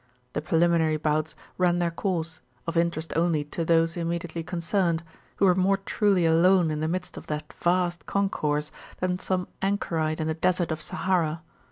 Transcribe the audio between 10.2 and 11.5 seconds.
the desert of Sahara.